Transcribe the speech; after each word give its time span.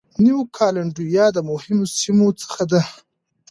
نیو 0.23 0.39
کالېډونیا 0.57 1.25
د 1.33 1.37
مهمو 1.49 1.85
سیمو 1.99 2.27
څخه 2.41 2.63
ده. 2.71 2.81